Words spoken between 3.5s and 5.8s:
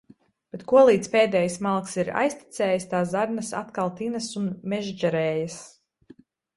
atkal tinas un mežģerējas.